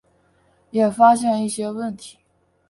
[0.71, 2.17] 也发现一些问题